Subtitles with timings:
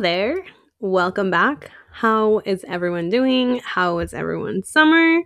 [0.00, 0.46] there.
[0.78, 1.70] Welcome back.
[1.92, 3.60] How is everyone doing?
[3.62, 5.20] How was everyone's summer?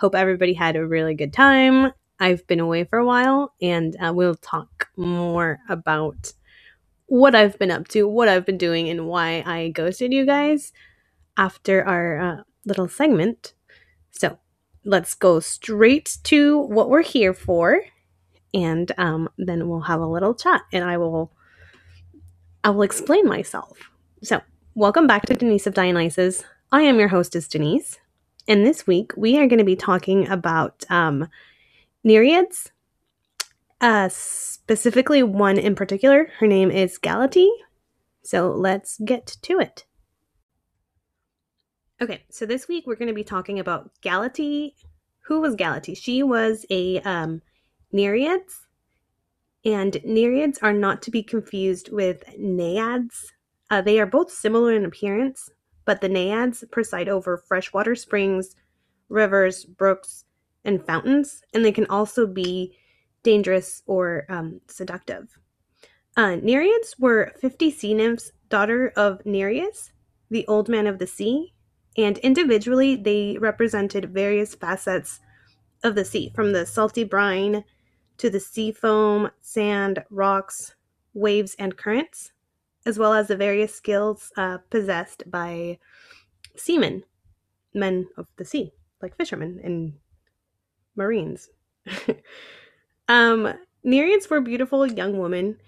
[0.00, 1.92] Hope everybody had a really good time.
[2.18, 6.32] I've been away for a while and uh, we'll talk more about
[7.06, 10.72] what I've been up to, what I've been doing, and why I ghosted you guys
[11.36, 13.54] after our uh, little segment.
[14.10, 14.40] So
[14.84, 17.82] let's go straight to what we're here for
[18.52, 21.32] and um, then we'll have a little chat and I will
[22.64, 23.78] I will explain myself.
[24.22, 24.40] So,
[24.74, 26.42] welcome back to Denise of Dionysus.
[26.72, 27.98] I am your hostess, Denise.
[28.48, 31.28] And this week we are going to be talking about um,
[32.02, 32.70] Nereids,
[33.82, 36.30] uh, specifically one in particular.
[36.38, 37.50] Her name is Galatea.
[38.22, 39.84] So, let's get to it.
[42.00, 44.70] Okay, so this week we're going to be talking about Galatea.
[45.26, 45.94] Who was Galatea?
[45.94, 47.42] She was a um,
[47.92, 48.60] Nereids
[49.66, 53.32] and Nereids are not to be confused with Naiads.
[53.70, 55.50] Uh, they are both similar in appearance,
[55.84, 58.54] but the Naiads preside over freshwater springs,
[59.08, 60.24] rivers, brooks,
[60.64, 62.76] and fountains, and they can also be
[63.22, 65.38] dangerous or um, seductive.
[66.16, 69.92] Uh, Nereids were 50 sea nymphs, daughter of Nereus,
[70.30, 71.52] the old man of the sea,
[71.96, 75.20] and individually they represented various facets
[75.82, 77.64] of the sea, from the salty brine
[78.18, 80.74] to the sea foam, sand, rocks,
[81.14, 82.32] waves, and currents,
[82.86, 85.78] as well as the various skills uh, possessed by
[86.56, 87.04] seamen,
[87.74, 89.92] men of the sea, like fishermen and
[90.96, 91.50] marines.
[93.08, 93.52] um,
[93.84, 95.58] Nereids were beautiful young women,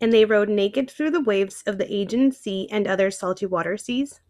[0.00, 3.76] and they rode naked through the waves of the Aegean Sea and other salty water
[3.76, 4.20] seas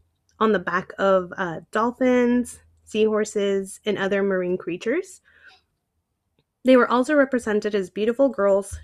[0.41, 5.21] on the back of uh, dolphins, seahorses, and other marine creatures
[6.69, 8.79] they were also represented as beautiful girls,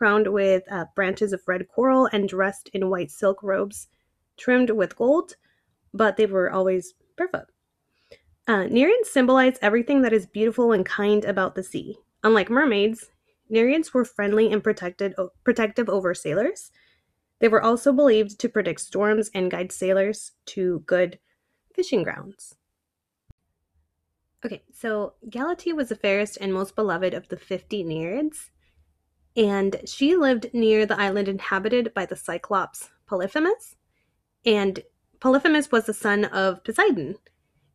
[0.00, 3.88] crowned with uh, branches of red coral and dressed in white silk robes
[4.38, 5.36] trimmed with gold,
[5.92, 7.48] but they were always barefoot.
[8.48, 11.98] Uh, Nereids symbolize everything that is beautiful and kind about the sea.
[12.24, 13.10] Unlike mermaids,
[13.52, 16.70] Nereids were friendly and protected, protective over sailors.
[17.40, 21.18] They were also believed to predict storms and guide sailors to good
[21.74, 22.54] fishing grounds.
[24.46, 28.48] Okay, so Galatea was the fairest and most beloved of the 50 Nereids,
[29.36, 33.76] and she lived near the island inhabited by the Cyclops Polyphemus.
[34.44, 34.82] And
[35.20, 37.16] Polyphemus was the son of Poseidon,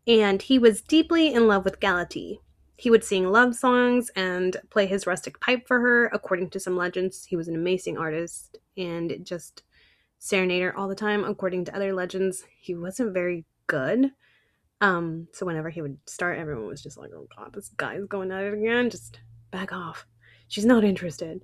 [0.08, 2.38] and he was deeply in love with Galatea.
[2.78, 6.08] He would sing love songs and play his rustic pipe for her.
[6.08, 9.64] According to some legends, he was an amazing artist and just
[10.20, 11.24] serenader all the time.
[11.24, 14.12] According to other legends, he wasn't very good
[14.82, 18.32] um, so whenever he would start, everyone was just like, "Oh God, this guy's going
[18.32, 18.90] at it again.
[18.90, 19.20] Just
[19.52, 20.06] back off.
[20.48, 21.44] She's not interested."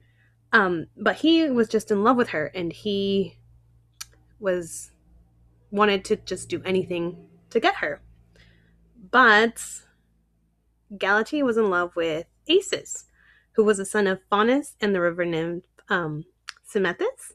[0.54, 3.38] Um, but he was just in love with her, and he
[4.40, 4.92] was
[5.72, 7.16] wanted to just do anything
[7.50, 8.02] to get her.
[9.10, 9.62] But
[10.98, 13.06] Galatea was in love with Acis,
[13.54, 16.26] who was a son of Faunus and the river nymph um,
[16.70, 17.34] Symmethus.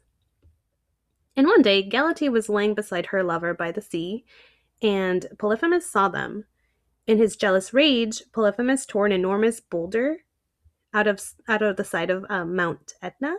[1.35, 4.25] And one day, Galatea was laying beside her lover by the sea,
[4.83, 6.45] and Polyphemus saw them.
[7.07, 10.19] In his jealous rage, Polyphemus tore an enormous boulder
[10.97, 13.37] out of out of the side of um, Mount Etna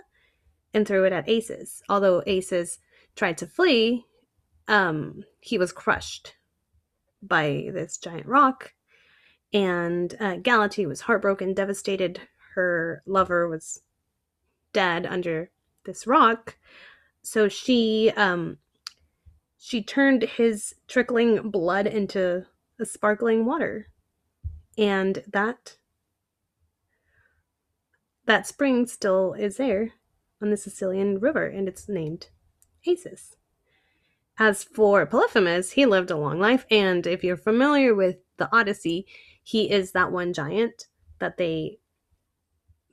[0.73, 1.81] and threw it at Acis.
[1.89, 2.77] Although Acis
[3.15, 4.05] tried to flee,
[4.67, 6.35] um, he was crushed
[7.21, 8.73] by this giant rock,
[9.51, 12.21] and uh, Galatea was heartbroken, devastated.
[12.53, 13.81] Her lover was
[14.71, 15.49] dead under
[15.83, 16.57] this rock,
[17.23, 18.59] so she um,
[19.57, 22.45] she turned his trickling blood into
[22.79, 23.87] a sparkling water.
[24.77, 25.77] And that
[28.27, 29.93] that spring still is there
[30.41, 32.27] on the Sicilian river and it's named
[32.87, 33.35] Acis.
[34.37, 39.07] As for Polyphemus, he lived a long life and if you're familiar with the Odyssey,
[39.43, 40.87] he is that one giant
[41.19, 41.79] that they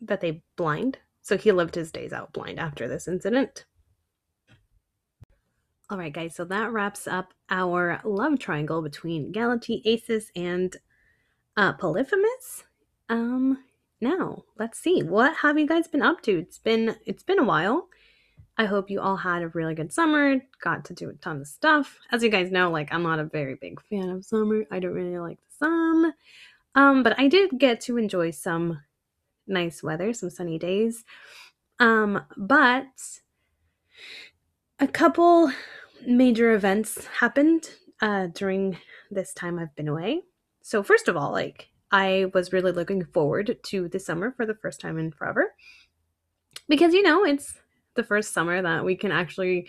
[0.01, 0.99] that they blind.
[1.23, 3.65] So he lived his days out blind after this incident.
[5.91, 10.77] All right, guys, so that wraps up our love triangle between Galatea, Acis, and
[11.57, 12.65] uh, Polyphemus.
[13.09, 13.59] Um,
[14.05, 16.39] now let's see what have you guys been up to.
[16.39, 17.89] It's been it's been a while.
[18.57, 20.37] I hope you all had a really good summer.
[20.63, 21.99] Got to do a ton of stuff.
[22.13, 24.65] As you guys know, like I'm not a very big fan of summer.
[24.71, 26.15] I don't really like the sun.
[26.77, 28.81] Um, but I did get to enjoy some
[29.47, 31.05] nice weather, some sunny days.
[31.81, 33.21] Um, but
[34.79, 35.51] a couple
[36.07, 37.71] major events happened
[38.01, 38.79] uh, during
[39.11, 40.23] this time I've been away.
[40.63, 44.57] So, first of all, like, I was really looking forward to the summer for the
[44.57, 45.55] first time in forever.
[46.69, 47.55] Because, you know, it's
[47.95, 49.69] the first summer that we can actually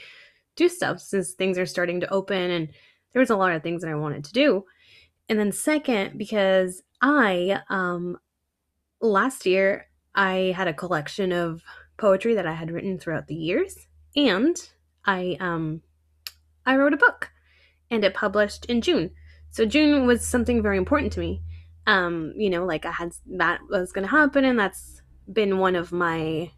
[0.55, 2.69] do stuff since things are starting to open and
[3.13, 4.65] there was a lot of things that I wanted to do.
[5.29, 8.17] And then second because I um
[9.01, 9.85] last year
[10.15, 11.61] I had a collection of
[11.97, 14.57] poetry that I had written throughout the years and
[15.05, 15.83] I um
[16.65, 17.29] I wrote a book
[17.91, 19.11] and it published in June.
[19.51, 21.43] So June was something very important to me.
[21.87, 25.01] Um, you know, like I had that was going to happen and that's
[25.31, 26.51] been one of my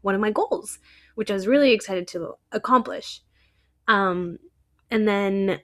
[0.00, 0.78] one of my goals,
[1.14, 3.20] which I was really excited to accomplish.
[3.88, 4.38] Um
[4.90, 5.60] and then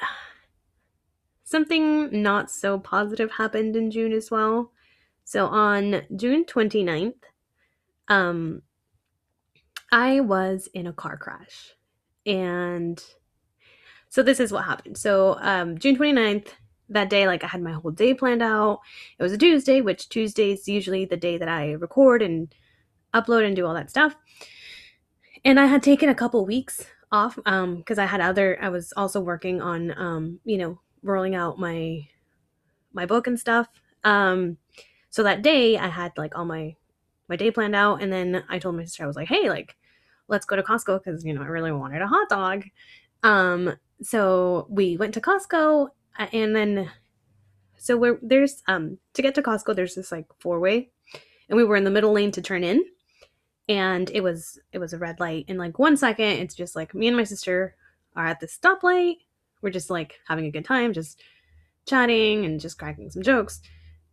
[1.44, 4.72] something not so positive happened in June as well.
[5.24, 7.14] So on June 29th,
[8.08, 8.62] um
[9.94, 11.74] I was in a car crash.
[12.26, 13.02] And
[14.08, 14.98] so this is what happened.
[14.98, 16.48] So um, June 29th,
[16.88, 18.80] that day, like I had my whole day planned out.
[19.18, 22.54] It was a Tuesday, which Tuesday is usually the day that I record and
[23.12, 24.16] upload and do all that stuff.
[25.44, 28.58] And I had taken a couple weeks off um because I had other.
[28.60, 32.06] I was also working on, um, you know, rolling out my
[32.92, 33.68] my book and stuff.
[34.04, 34.58] Um,
[35.10, 36.76] so that day, I had like all my
[37.28, 39.76] my day planned out, and then I told my sister I was like, "Hey, like,
[40.28, 42.64] let's go to Costco because you know I really wanted a hot dog."
[43.22, 45.88] Um, so we went to Costco
[46.18, 46.90] and then
[47.76, 50.90] so we're there's um to get to Costco there's this like four way
[51.48, 52.84] and we were in the middle lane to turn in
[53.68, 56.94] and it was it was a red light in like one second it's just like
[56.94, 57.74] me and my sister
[58.16, 59.16] are at the stoplight.
[59.60, 61.22] We're just like having a good time just
[61.86, 63.60] chatting and just cracking some jokes.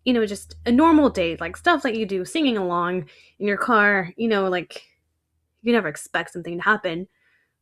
[0.06, 3.10] You know just a normal day like stuff that you do singing along
[3.40, 4.84] in your car you know like
[5.62, 7.08] you never expect something to happen.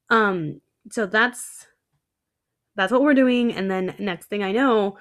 [0.10, 1.68] Um so that's
[2.80, 3.52] that's what we're doing.
[3.52, 4.98] And then next thing I know,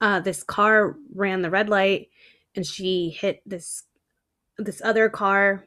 [0.00, 2.10] uh, this car ran the red light
[2.54, 3.82] and she hit this
[4.56, 5.64] this other car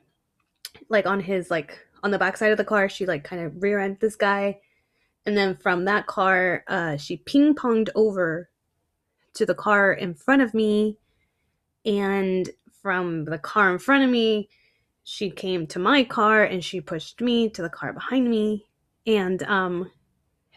[0.87, 2.87] like on his like on the backside of the car.
[2.87, 4.59] She like kind of rear ended this guy.
[5.25, 8.49] And then from that car uh she ping ponged over
[9.33, 10.99] to the car in front of me.
[11.85, 12.49] And
[12.81, 14.47] from the car in front of me
[15.03, 18.67] she came to my car and she pushed me to the car behind me.
[19.05, 19.91] And um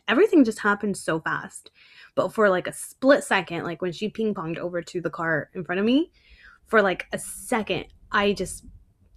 [0.09, 1.71] everything just happened so fast.
[2.15, 5.51] But for like a split second, like when she ping ponged over to the car
[5.55, 6.13] in front of me,
[6.67, 8.65] for like a second, I just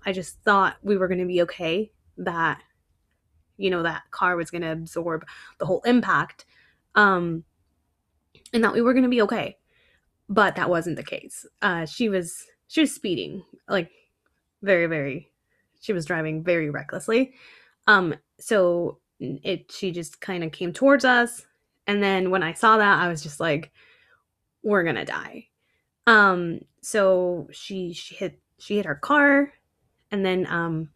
[0.06, 1.92] I just thought we were going to be okay.
[2.18, 2.62] That
[3.57, 5.25] you know that car was going to absorb
[5.60, 6.45] the whole impact,
[6.95, 7.44] um,
[8.54, 9.57] and that we were going to be okay.
[10.30, 11.45] But that wasn't the case.
[11.62, 13.92] Uh, she was she was speeding like
[14.63, 15.31] very very.
[15.80, 17.34] She was driving very recklessly.
[17.86, 21.46] Um, so it she just kind of came towards us.
[21.88, 23.72] And then when i saw that i was just like
[24.64, 25.48] we're gonna die.
[26.06, 29.54] Um so she she hit she hit her car.
[30.12, 30.90] And then um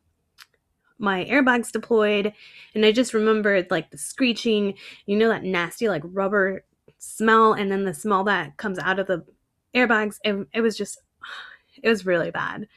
[0.97, 2.33] my airbags deployed.
[2.75, 4.75] And i just remembered like the screeching
[5.05, 6.63] you know that nasty like rubber
[6.99, 7.53] smell?
[7.53, 9.25] And then the smell that comes out of the
[9.73, 10.99] airbags it, it was just
[11.81, 12.67] it was really bad.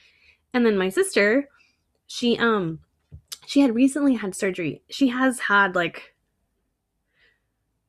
[0.52, 1.48] And then my sister
[2.06, 2.80] she um
[3.46, 4.82] she had recently had surgery.
[4.90, 6.14] She has had like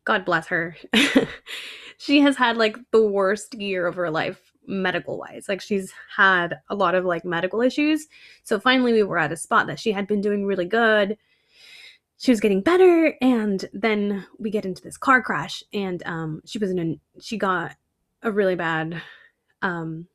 [0.05, 0.77] God bless her.
[1.97, 5.45] she has had like the worst year of her life medical wise.
[5.49, 8.07] Like she's had a lot of like medical issues.
[8.43, 11.17] So finally we were at a spot that she had been doing really good.
[12.17, 16.57] She was getting better and then we get into this car crash and um she
[16.59, 17.75] was in a she got
[18.23, 19.01] a really bad
[19.61, 20.07] um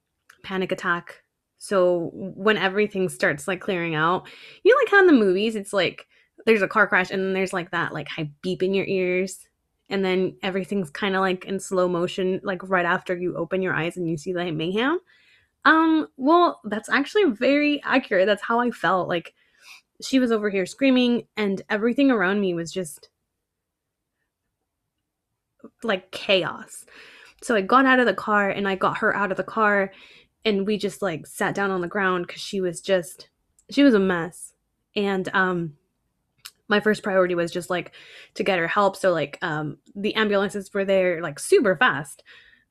[0.43, 1.23] panic attack
[1.63, 4.27] so when everything starts like clearing out,
[4.65, 6.07] you know, like how in the movies, it's like
[6.47, 9.47] there's a car crash and then there's like that like high beep in your ears.
[9.91, 13.75] And then everything's kind of like in slow motion, like right after you open your
[13.75, 15.01] eyes and you see the mayhem.
[15.67, 18.25] Um, well, that's actually very accurate.
[18.25, 19.09] That's how I felt.
[19.09, 19.35] Like
[20.01, 23.11] she was over here screaming, and everything around me was just
[25.83, 26.87] like chaos.
[27.43, 29.93] So I got out of the car and I got her out of the car
[30.45, 33.29] and we just like sat down on the ground because she was just
[33.71, 34.55] she was a mess.
[34.97, 35.75] And um
[36.69, 37.93] my first priority was just like
[38.35, 38.97] to get her help.
[38.97, 42.23] So like um the ambulances were there like super fast.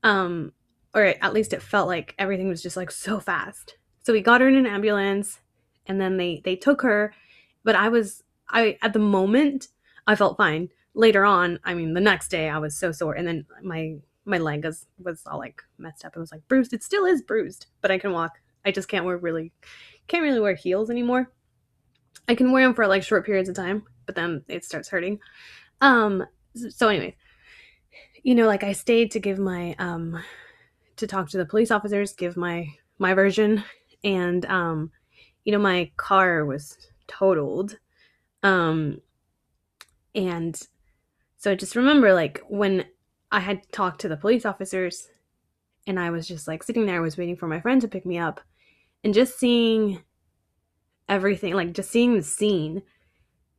[0.04, 0.54] Um
[0.94, 3.78] or at least it felt like everything was just like so fast.
[4.04, 5.40] So we got her in an ambulance
[5.86, 7.14] and then they they took her.
[7.64, 9.68] But i was i at the moment
[10.08, 10.70] i felt fine.
[10.96, 13.14] Later on i mean the next day i was so sore.
[13.14, 13.98] And then my
[14.30, 16.16] my leg was was all like messed up.
[16.16, 16.74] It was like bruised.
[16.74, 18.40] It still is bruised, but I can walk.
[18.66, 19.52] I just can't wear really
[20.08, 21.32] can't really wear heels anymore.
[22.28, 25.20] I can wear them for like short periods of time, but then it starts hurting.
[25.82, 27.14] Um so anyways,
[28.24, 30.22] you know, like I stayed to give my um
[30.98, 32.68] to talk to the police officers, give my
[32.98, 33.64] my version
[34.04, 34.92] and um
[35.46, 37.78] you know my car was totaled.
[38.44, 39.02] Um
[40.16, 40.60] And
[41.38, 42.86] so I just remember like when
[43.32, 45.10] I had talked to the police officers
[45.88, 48.06] and I was just like sitting there, I was waiting for my friend to pick
[48.06, 48.42] me up
[49.04, 50.02] and just seeing
[51.08, 52.82] everything, like just seeing the scene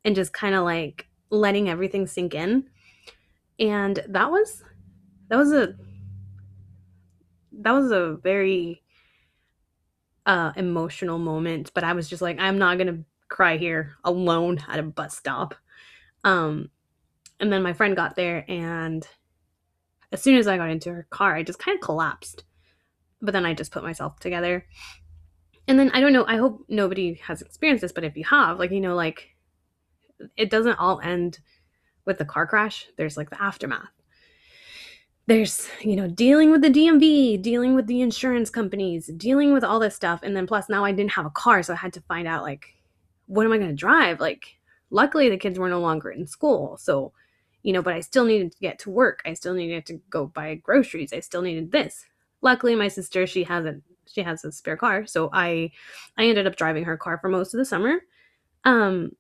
[0.05, 2.65] and just kind of like letting everything sink in.
[3.59, 4.63] And that was
[5.29, 5.75] that was a
[7.53, 8.83] that was a very
[10.27, 14.59] uh emotional moment, but I was just like I'm not going to cry here alone
[14.69, 15.55] at a bus stop.
[16.25, 16.71] Um
[17.39, 19.07] and then my friend got there and
[20.13, 22.45] as soon as I got into her car, I just kind of collapsed.
[23.23, 24.67] But then I just put myself together.
[25.69, 28.59] And then I don't know, I hope nobody has experienced this, but if you have,
[28.59, 29.29] like, you know, like
[30.37, 31.39] it doesn't all end
[32.05, 32.89] with the car crash.
[32.97, 33.91] There's like the aftermath.
[35.27, 39.79] There's, you know, dealing with the DMV, dealing with the insurance companies, dealing with all
[39.79, 40.21] this stuff.
[40.23, 42.43] And then plus now I didn't have a car, so I had to find out
[42.43, 42.67] like
[43.27, 44.19] what am I going to drive?
[44.19, 44.59] Like
[44.91, 46.77] luckily the kids were no longer in school.
[46.79, 47.13] So
[47.63, 49.23] you know, but I still needed to get to work.
[49.25, 51.13] I still needed to go buy groceries.
[51.13, 52.07] I still needed this.
[52.43, 55.71] Luckily, my sister she has a she has a spare car, so I
[56.17, 58.01] I ended up driving her car for most of the summer.
[58.65, 59.13] Um,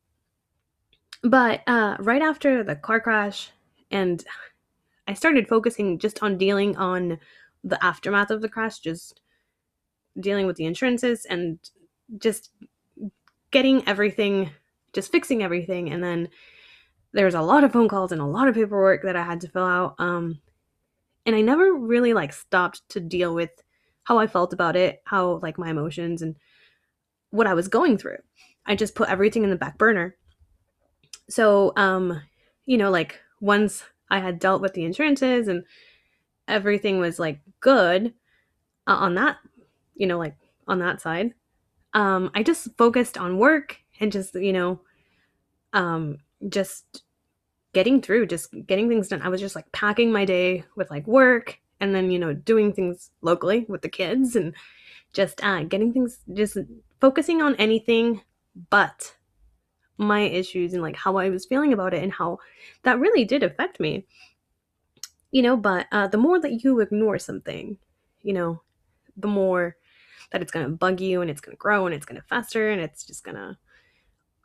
[1.22, 3.50] but uh, right after the car crash,
[3.90, 4.24] and
[5.06, 7.18] I started focusing just on dealing on
[7.62, 9.20] the aftermath of the crash, just
[10.18, 11.58] dealing with the insurances and
[12.18, 12.50] just
[13.50, 14.50] getting everything,
[14.92, 16.28] just fixing everything, and then
[17.12, 19.40] there was a lot of phone calls and a lot of paperwork that I had
[19.42, 19.94] to fill out.
[19.98, 20.40] Um,
[21.26, 23.50] and I never really like stopped to deal with
[24.04, 26.36] how I felt about it, how like my emotions and
[27.30, 28.18] what I was going through.
[28.66, 30.16] I just put everything in the back burner.
[31.28, 32.20] So, um,
[32.66, 35.64] you know, like once I had dealt with the insurances and
[36.48, 38.14] everything was like good
[38.86, 39.36] uh, on that,
[39.94, 40.36] you know, like
[40.66, 41.34] on that side,
[41.94, 44.80] um, I just focused on work and just, you know,
[45.72, 47.02] um, just
[47.72, 49.22] getting through, just getting things done.
[49.22, 52.72] I was just like packing my day with like work and then, you know, doing
[52.72, 54.54] things locally with the kids and
[55.12, 56.56] just uh, getting things, just
[57.00, 58.22] focusing on anything
[58.70, 59.14] but
[59.98, 62.38] my issues and like how I was feeling about it and how
[62.82, 64.06] that really did affect me.
[65.30, 67.78] You know, but uh, the more that you ignore something,
[68.22, 68.62] you know,
[69.16, 69.76] the more
[70.32, 72.26] that it's going to bug you and it's going to grow and it's going to
[72.26, 73.56] fester and it's just going to,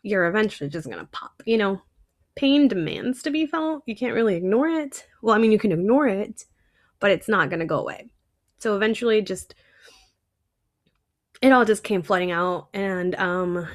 [0.05, 1.81] you're eventually just going to pop, you know,
[2.35, 3.81] pain demands to be felt.
[3.87, 5.07] You can't really ignore it.
[5.23, 6.45] Well, I mean, you can ignore it,
[6.99, 8.11] but it's not going to go away.
[8.59, 9.55] So eventually, just
[11.41, 13.67] it all just came flooding out, and um,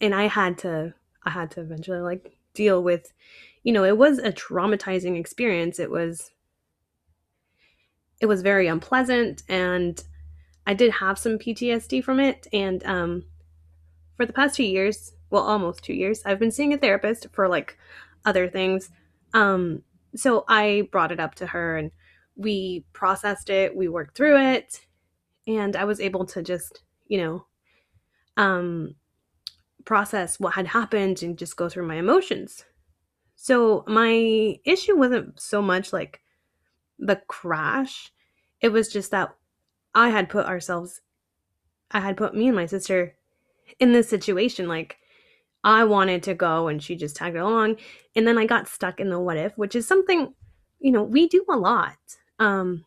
[0.00, 3.12] and I had to, I had to eventually like deal with,
[3.62, 5.78] you know, it was a traumatizing experience.
[5.78, 6.30] It was,
[8.20, 10.02] it was very unpleasant, and
[10.66, 13.24] I did have some PTSD from it, and um,
[14.16, 17.48] for the past two years, well, almost two years, I've been seeing a therapist for
[17.48, 17.76] like
[18.24, 18.90] other things.
[19.32, 19.82] Um,
[20.14, 21.90] so I brought it up to her and
[22.36, 24.80] we processed it, we worked through it,
[25.46, 27.46] and I was able to just, you know,
[28.36, 28.94] um,
[29.84, 32.64] process what had happened and just go through my emotions.
[33.36, 36.20] So my issue wasn't so much like
[36.98, 38.12] the crash,
[38.60, 39.34] it was just that
[39.94, 41.00] I had put ourselves,
[41.90, 43.16] I had put me and my sister
[43.80, 44.68] in this situation.
[44.68, 44.98] Like,
[45.64, 47.76] I wanted to go and she just tagged along.
[48.14, 50.34] And then I got stuck in the what if, which is something,
[50.78, 51.96] you know, we do a lot.
[52.38, 52.84] Um,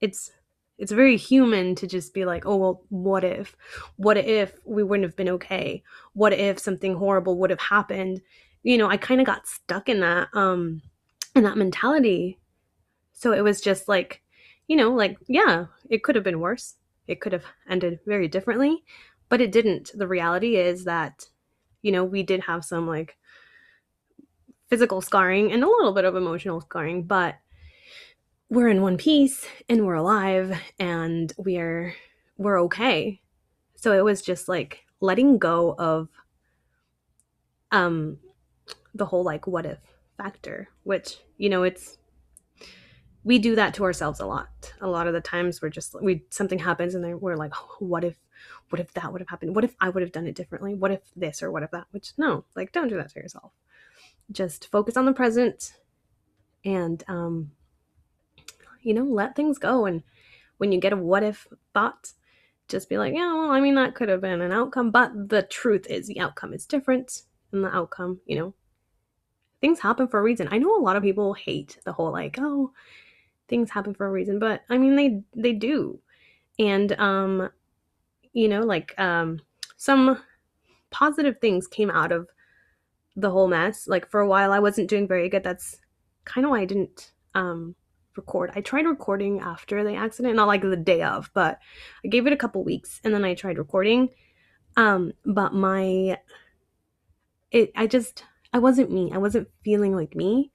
[0.00, 0.30] it's
[0.76, 3.56] it's very human to just be like, oh well, what if?
[3.96, 5.84] What if we wouldn't have been okay?
[6.14, 8.20] What if something horrible would have happened?
[8.64, 10.82] You know, I kind of got stuck in that um
[11.36, 12.40] in that mentality.
[13.12, 14.22] So it was just like,
[14.66, 16.74] you know, like, yeah, it could have been worse.
[17.06, 18.82] It could have ended very differently,
[19.28, 19.90] but it didn't.
[19.94, 21.26] The reality is that
[21.84, 23.16] you know, we did have some like
[24.68, 27.36] physical scarring and a little bit of emotional scarring, but
[28.48, 31.94] we're in one piece and we're alive and we're
[32.38, 33.20] we're okay.
[33.76, 36.08] So it was just like letting go of
[37.70, 38.18] um
[38.94, 39.78] the whole like what if
[40.16, 41.98] factor, which, you know, it's
[43.24, 44.74] we do that to ourselves a lot.
[44.80, 48.04] A lot of the times we're just we something happens and we're like, oh, what
[48.04, 48.16] if
[48.68, 49.54] what if that would have happened?
[49.54, 50.74] What if I would have done it differently?
[50.74, 51.86] What if this or what if that?
[51.90, 53.52] Which no, like don't do that to yourself.
[54.30, 55.72] Just focus on the present
[56.64, 57.52] and um
[58.82, 60.02] you know, let things go and
[60.58, 62.12] when you get a what if thought,
[62.68, 65.42] just be like, yeah, well, I mean that could have been an outcome, but the
[65.42, 68.54] truth is the outcome is different and the outcome, you know,
[69.62, 70.48] things happen for a reason.
[70.50, 72.72] I know a lot of people hate the whole like, oh,
[73.48, 76.00] things happen for a reason, but I mean they they do.
[76.58, 77.50] And um
[78.32, 79.40] you know like um
[79.76, 80.18] some
[80.90, 82.28] positive things came out of
[83.16, 83.86] the whole mess.
[83.86, 85.44] Like for a while I wasn't doing very good.
[85.44, 85.76] That's
[86.24, 87.74] kind of why I didn't um
[88.16, 88.52] record.
[88.54, 91.58] I tried recording after the accident, not like the day of, but
[92.04, 94.08] I gave it a couple weeks and then I tried recording.
[94.76, 96.18] Um but my
[97.50, 99.10] it I just I wasn't me.
[99.12, 100.52] I wasn't feeling like me.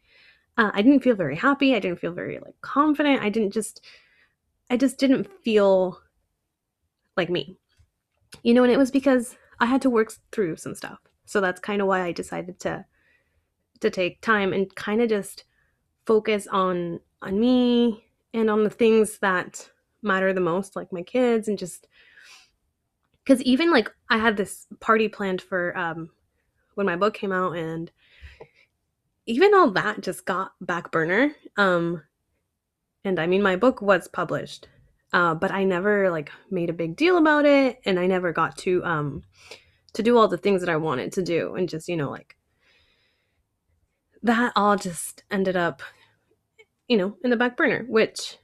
[0.59, 1.73] Uh, I didn't feel very happy.
[1.73, 3.23] I didn't feel very like confident.
[3.23, 3.79] I didn't just
[4.69, 6.01] I just didn't feel
[7.15, 7.57] like me.
[8.43, 10.99] You know, and it was because I had to work through some stuff.
[11.25, 12.85] So that's kind of why I decided to
[13.79, 15.45] to take time and kind of just
[16.05, 19.69] focus on on me and on the things that
[20.01, 21.87] matter the most like my kids and just
[23.25, 26.09] cuz even like I had this party planned for um
[26.75, 27.89] when my book came out and
[29.29, 32.03] even all that just got back burner um
[33.03, 34.67] and I mean my book was published
[35.11, 38.57] uh, but I never like made a big deal about it, and I never got
[38.59, 39.23] to um
[39.93, 42.37] to do all the things that I wanted to do, and just you know like
[44.21, 45.81] that all just ended up
[46.87, 48.37] you know in the back burner, which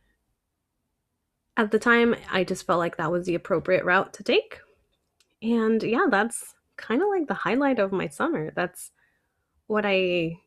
[1.57, 4.59] at the time I just felt like that was the appropriate route to take,
[5.41, 8.51] and yeah, that's kind of like the highlight of my summer.
[8.55, 8.91] That's
[9.67, 10.39] what I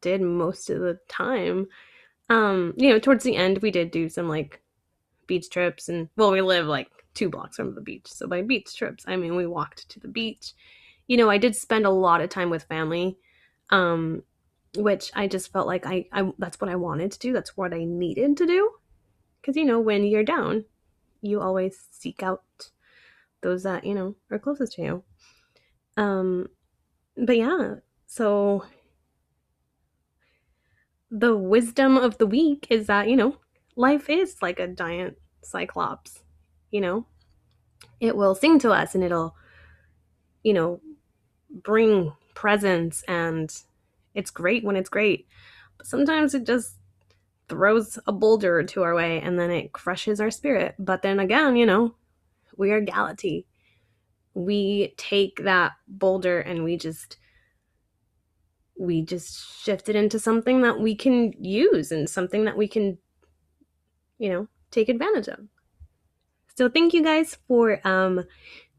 [0.00, 1.66] did most of the time.
[2.28, 4.60] Um you know towards the end we did do some like
[5.28, 8.76] beach trips and well we live like two blocks from the beach so by beach
[8.76, 10.54] trips i mean we walked to the beach.
[11.06, 13.16] You know i did spend a lot of time with family
[13.70, 14.22] um
[14.76, 17.32] which i just felt like i, I that's what i wanted to do.
[17.32, 18.72] That's what i needed to do.
[19.40, 20.64] Because you know when you're down
[21.22, 22.42] you always seek out
[23.40, 25.04] those that you know are closest to you.
[25.96, 26.48] Um
[27.16, 27.76] but yeah
[28.06, 28.64] so
[31.10, 33.36] the wisdom of the week is that, you know,
[33.76, 36.22] life is like a giant cyclops,
[36.70, 37.06] you know?
[38.00, 39.34] It will sing to us and it'll,
[40.42, 40.80] you know,
[41.62, 43.54] bring presents and
[44.14, 45.26] it's great when it's great.
[45.76, 46.74] But sometimes it just
[47.48, 50.74] throws a boulder to our way and then it crushes our spirit.
[50.78, 51.94] But then again, you know,
[52.56, 53.44] we are Galatea.
[54.34, 57.16] We take that boulder and we just
[58.78, 62.98] we just shift it into something that we can use and something that we can,
[64.18, 65.40] you know, take advantage of.
[66.56, 68.24] So thank you guys for um,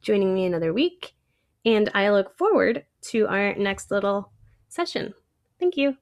[0.01, 1.13] joining me another week,
[1.65, 4.31] and I look forward to our next little
[4.67, 5.13] session.
[5.59, 5.97] Thank you.